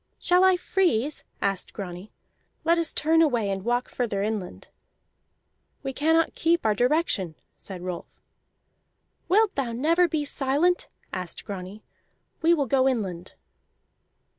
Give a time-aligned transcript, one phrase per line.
[0.17, 2.11] "Shall I freeze?" asked Grani.
[2.63, 4.69] "Let us turn away and walk further inland."
[5.83, 8.07] "We cannot keep our direction," said Rolf.
[9.29, 11.83] "Wilt thou never be silent?" asked Grani.
[12.41, 13.35] "We will go inland."